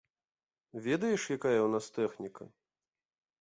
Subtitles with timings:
[0.85, 2.43] Ведаеш, якая ў нас тэхніка?